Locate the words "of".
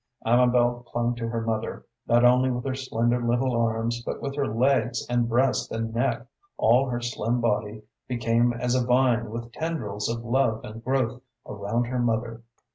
10.09-10.25